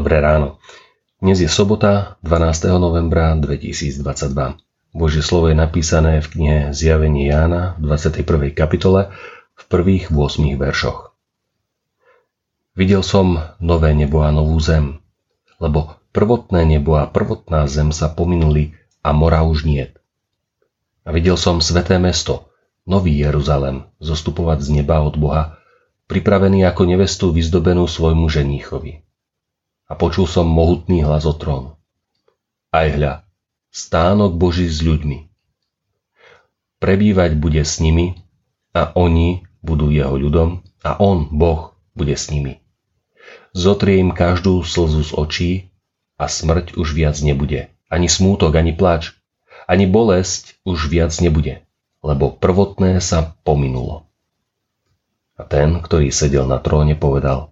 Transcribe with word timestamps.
Dnes 0.00 1.44
je 1.44 1.50
sobota 1.52 2.16
12. 2.24 2.72
novembra 2.80 3.36
2022. 3.36 4.00
Božie 4.96 5.20
slovo 5.20 5.52
je 5.52 5.56
napísané 5.60 6.24
v 6.24 6.26
knihe 6.32 6.60
Zjavenie 6.72 7.28
Jána 7.28 7.76
v 7.76 7.92
21. 7.92 8.48
kapitole 8.56 9.12
v 9.60 9.62
prvých 9.68 10.08
8 10.08 10.56
veršoch. 10.56 11.12
Videl 12.80 13.04
som 13.04 13.44
nové 13.60 13.92
nebo 13.92 14.24
a 14.24 14.32
novú 14.32 14.56
zem, 14.56 15.04
lebo 15.60 16.00
prvotné 16.16 16.64
nebo 16.64 16.96
a 16.96 17.04
prvotná 17.04 17.68
zem 17.68 17.92
sa 17.92 18.08
pominuli 18.08 18.72
a 19.04 19.12
mora 19.12 19.44
už 19.44 19.68
niet. 19.68 20.00
A 21.04 21.12
videl 21.12 21.36
som 21.36 21.60
sveté 21.60 22.00
mesto, 22.00 22.48
nový 22.88 23.20
Jeruzalem, 23.20 23.84
zostupovať 24.00 24.64
z 24.64 24.80
neba 24.80 25.04
od 25.04 25.20
Boha, 25.20 25.60
pripravený 26.08 26.64
ako 26.64 26.88
nevestu 26.88 27.36
vyzdobenú 27.36 27.84
svojmu 27.84 28.32
ženíchovi 28.32 29.04
a 29.90 29.98
počul 29.98 30.30
som 30.30 30.46
mohutný 30.46 31.02
hlas 31.02 31.26
o 31.26 31.34
trón. 31.34 31.74
Aj 32.70 32.86
hľa, 32.86 33.26
stánok 33.74 34.38
Boží 34.38 34.70
s 34.70 34.78
ľuďmi. 34.86 35.26
Prebývať 36.78 37.34
bude 37.34 37.66
s 37.66 37.82
nimi 37.82 38.14
a 38.70 38.94
oni 38.94 39.42
budú 39.66 39.90
jeho 39.90 40.14
ľudom 40.14 40.62
a 40.86 40.94
on, 41.02 41.26
Boh, 41.34 41.74
bude 41.98 42.14
s 42.14 42.30
nimi. 42.30 42.62
Zotrie 43.50 43.98
im 43.98 44.14
každú 44.14 44.62
slzu 44.62 45.02
z 45.02 45.12
očí 45.12 45.50
a 46.14 46.30
smrť 46.30 46.78
už 46.78 46.94
viac 46.94 47.18
nebude. 47.18 47.74
Ani 47.90 48.06
smútok, 48.06 48.54
ani 48.54 48.70
plač, 48.70 49.18
ani 49.66 49.90
bolesť 49.90 50.62
už 50.62 50.86
viac 50.86 51.10
nebude, 51.18 51.66
lebo 52.06 52.30
prvotné 52.30 53.02
sa 53.02 53.34
pominulo. 53.42 54.06
A 55.34 55.42
ten, 55.42 55.82
ktorý 55.82 56.14
sedel 56.14 56.46
na 56.46 56.62
tróne, 56.62 56.94
povedal, 56.94 57.50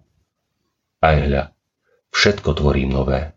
aj 1.03 1.15
hľa, 1.27 1.43
všetko 2.13 2.55
tvorím 2.57 2.93
nové. 2.93 3.33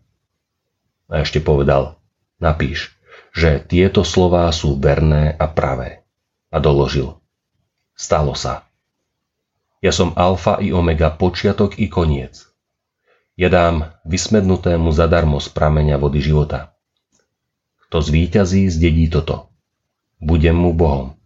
A 1.09 1.21
ešte 1.21 1.43
povedal, 1.43 1.97
napíš, 2.41 2.93
že 3.33 3.57
tieto 3.61 4.05
slová 4.05 4.49
sú 4.53 4.77
verné 4.77 5.33
a 5.33 5.49
pravé. 5.49 6.05
A 6.53 6.61
doložil, 6.61 7.17
stalo 7.97 8.37
sa. 8.37 8.69
Ja 9.81 9.91
som 9.91 10.13
alfa 10.15 10.61
i 10.61 10.69
omega, 10.69 11.11
počiatok 11.11 11.81
i 11.81 11.89
koniec. 11.89 12.45
Ja 13.33 13.49
dám 13.49 13.89
vysmednutému 14.05 14.93
zadarmo 14.93 15.41
z 15.41 15.49
prameňa 15.49 15.97
vody 15.97 16.21
života. 16.21 16.77
Kto 17.89 17.97
zvíťazí, 17.99 18.69
zdedí 18.69 19.09
toto. 19.09 19.49
Budem 20.21 20.55
mu 20.55 20.71
Bohom. 20.71 21.17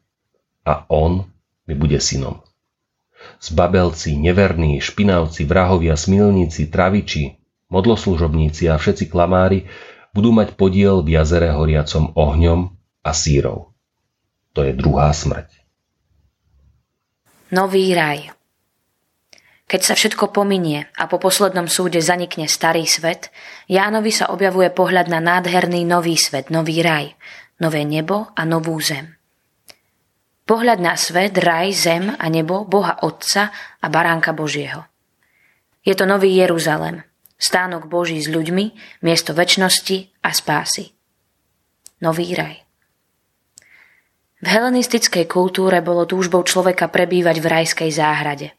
A 0.63 0.87
on 0.87 1.27
mi 1.67 1.75
bude 1.75 1.99
synom. 1.99 2.46
Zbabelci, 3.37 4.17
neverní, 4.17 4.81
špinavci, 4.81 5.45
vrahovia, 5.45 5.93
smilníci, 5.93 6.69
traviči, 6.69 7.37
modloslužobníci 7.69 8.71
a 8.71 8.79
všetci 8.79 9.11
klamári 9.11 9.67
budú 10.15 10.33
mať 10.33 10.55
podiel 10.57 11.03
v 11.05 11.19
jazere 11.19 11.51
horiacom 11.53 12.15
ohňom 12.17 12.73
a 13.05 13.11
sírov. 13.13 13.75
To 14.57 14.65
je 14.65 14.73
druhá 14.73 15.13
smrť. 15.13 15.53
Nový 17.53 17.93
raj 17.95 18.33
Keď 19.69 19.81
sa 19.83 19.93
všetko 19.95 20.35
pominie 20.35 20.89
a 20.97 21.07
po 21.07 21.19
poslednom 21.19 21.69
súde 21.71 22.03
zanikne 22.03 22.49
starý 22.49 22.83
svet, 22.83 23.31
Jánovi 23.71 24.11
sa 24.11 24.31
objavuje 24.33 24.71
pohľad 24.71 25.07
na 25.07 25.23
nádherný 25.23 25.87
nový 25.87 26.19
svet, 26.19 26.51
nový 26.51 26.83
raj, 26.83 27.15
nové 27.61 27.83
nebo 27.87 28.31
a 28.35 28.41
novú 28.43 28.75
zem. 28.81 29.16
Pohľad 30.47 30.79
na 30.79 30.95
svet, 30.95 31.35
raj, 31.35 31.75
zem 31.75 32.07
a 32.07 32.25
nebo 32.31 32.63
Boha 32.63 33.03
Otca 33.03 33.51
a 33.83 33.87
Baránka 33.91 34.31
Božieho. 34.31 34.87
Je 35.83 35.91
to 35.91 36.07
nový 36.07 36.39
Jeruzalem, 36.39 37.03
Stánok 37.35 37.91
Boží 37.91 38.17
s 38.17 38.31
ľuďmi, 38.31 38.97
miesto 39.03 39.35
väčšnosti 39.35 40.23
a 40.23 40.31
spásy. 40.31 40.95
Nový 41.99 42.31
raj. 42.31 42.63
V 44.39 44.47
helenistickej 44.47 45.27
kultúre 45.27 45.83
bolo 45.83 46.07
túžbou 46.07 46.45
človeka 46.47 46.87
prebývať 46.87 47.43
v 47.43 47.47
rajskej 47.51 47.91
záhrade. 47.91 48.55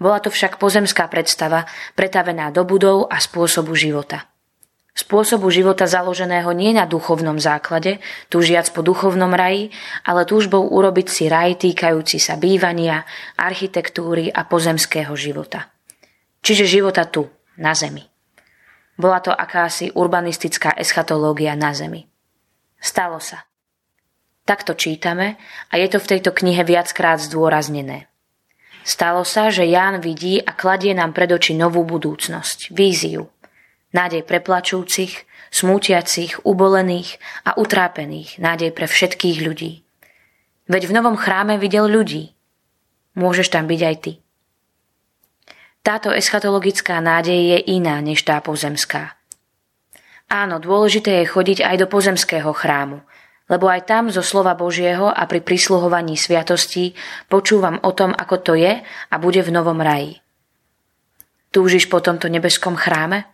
Bola 0.00 0.24
to 0.24 0.32
však 0.32 0.56
pozemská 0.56 1.04
predstava, 1.12 1.68
pretavená 1.92 2.48
do 2.48 2.64
budov 2.64 3.12
a 3.12 3.20
spôsobu 3.20 3.76
života. 3.76 4.29
Spôsobu 5.10 5.50
života 5.50 5.90
založeného 5.90 6.54
nie 6.54 6.70
na 6.70 6.86
duchovnom 6.86 7.42
základe, 7.42 7.98
túžiac 8.30 8.70
po 8.70 8.78
duchovnom 8.78 9.34
raji, 9.34 9.74
ale 10.06 10.22
túžbou 10.22 10.70
urobiť 10.70 11.10
si 11.10 11.26
raj 11.26 11.58
týkajúci 11.58 12.22
sa 12.22 12.38
bývania, 12.38 13.02
architektúry 13.34 14.30
a 14.30 14.46
pozemského 14.46 15.10
života. 15.18 15.74
Čiže 16.46 16.78
života 16.78 17.10
tu, 17.10 17.26
na 17.58 17.74
Zemi. 17.74 18.06
Bola 18.94 19.18
to 19.18 19.34
akási 19.34 19.90
urbanistická 19.90 20.78
eschatológia 20.78 21.58
na 21.58 21.74
Zemi. 21.74 22.06
Stalo 22.78 23.18
sa. 23.18 23.50
Takto 24.46 24.78
čítame 24.78 25.42
a 25.74 25.82
je 25.82 25.90
to 25.90 25.98
v 25.98 26.06
tejto 26.06 26.30
knihe 26.30 26.62
viackrát 26.62 27.18
zdôraznené. 27.18 28.06
Stalo 28.86 29.26
sa, 29.26 29.50
že 29.50 29.66
Ján 29.66 29.98
vidí 29.98 30.38
a 30.38 30.54
kladie 30.54 30.94
nám 30.94 31.18
pred 31.18 31.34
oči 31.34 31.58
novú 31.58 31.82
budúcnosť, 31.82 32.70
víziu. 32.70 33.26
Nádej 33.90 34.22
pre 34.22 34.38
plačúcich, 34.38 35.26
smútiacich, 35.50 36.46
ubolených 36.46 37.18
a 37.42 37.58
utrápených, 37.58 38.38
nádej 38.38 38.70
pre 38.70 38.86
všetkých 38.86 39.38
ľudí. 39.42 39.82
Veď 40.70 40.86
v 40.86 40.94
novom 40.94 41.18
chráme 41.18 41.58
videl 41.58 41.90
ľudí. 41.90 42.30
Môžeš 43.18 43.50
tam 43.50 43.66
byť 43.66 43.80
aj 43.82 43.96
ty. 43.98 44.12
Táto 45.82 46.14
eschatologická 46.14 47.02
nádej 47.02 47.56
je 47.56 47.58
iná 47.74 47.98
než 47.98 48.22
tá 48.22 48.38
pozemská. 48.38 49.18
Áno, 50.30 50.62
dôležité 50.62 51.24
je 51.24 51.32
chodiť 51.32 51.66
aj 51.66 51.76
do 51.82 51.86
pozemského 51.90 52.54
chrámu, 52.54 53.02
lebo 53.50 53.66
aj 53.66 53.90
tam 53.90 54.06
zo 54.14 54.22
slova 54.22 54.54
Božieho 54.54 55.10
a 55.10 55.26
pri 55.26 55.42
prisluhovaní 55.42 56.14
sviatostí 56.14 56.94
počúvam 57.26 57.82
o 57.82 57.90
tom, 57.90 58.14
ako 58.14 58.36
to 58.38 58.52
je 58.54 58.78
a 58.86 59.14
bude 59.18 59.42
v 59.42 59.50
novom 59.50 59.82
raji. 59.82 60.22
Túžiš 61.50 61.90
po 61.90 61.98
tomto 61.98 62.30
nebeskom 62.30 62.78
chráme? 62.78 63.26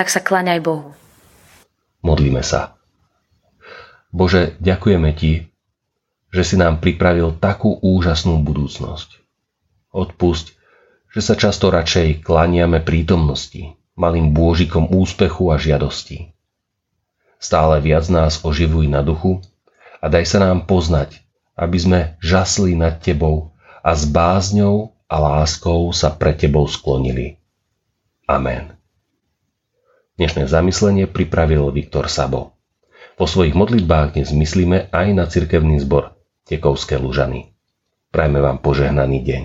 Tak 0.00 0.08
sa 0.08 0.24
klaňaj 0.24 0.64
Bohu. 0.64 0.96
Modlíme 2.00 2.40
sa. 2.40 2.80
Bože, 4.08 4.56
ďakujeme 4.56 5.12
Ti, 5.12 5.44
že 6.32 6.40
si 6.40 6.56
nám 6.56 6.80
pripravil 6.80 7.36
takú 7.36 7.76
úžasnú 7.76 8.40
budúcnosť. 8.40 9.20
Odpusť, 9.92 10.56
že 11.12 11.20
sa 11.20 11.36
často 11.36 11.68
radšej 11.68 12.24
klaniame 12.24 12.80
prítomnosti, 12.80 13.76
malým 13.92 14.32
bôžikom 14.32 14.88
úspechu 14.88 15.52
a 15.52 15.60
žiadosti. 15.60 16.32
Stále 17.36 17.84
viac 17.84 18.08
nás 18.08 18.40
oživuj 18.40 18.88
na 18.88 19.04
duchu 19.04 19.44
a 20.00 20.08
daj 20.08 20.24
sa 20.24 20.40
nám 20.40 20.64
poznať, 20.64 21.20
aby 21.60 21.76
sme 21.76 22.00
žasli 22.24 22.72
nad 22.72 23.04
Tebou 23.04 23.52
a 23.84 23.92
s 23.92 24.08
bázňou 24.08 24.96
a 25.12 25.20
láskou 25.20 25.92
sa 25.92 26.08
pre 26.08 26.32
Tebou 26.32 26.64
sklonili. 26.64 27.36
Amen. 28.24 28.79
Dnešné 30.20 30.52
zamyslenie 30.52 31.08
pripravil 31.08 31.72
Viktor 31.72 32.12
Sabo. 32.12 32.52
Po 33.16 33.24
svojich 33.24 33.56
modlitbách 33.56 34.20
dnes 34.20 34.28
myslíme 34.36 34.92
aj 34.92 35.06
na 35.16 35.24
cirkevný 35.24 35.80
zbor 35.80 36.12
Tekovské 36.44 37.00
Lužany. 37.00 37.56
Prajme 38.12 38.44
vám 38.44 38.60
požehnaný 38.60 39.24
deň. 39.24 39.42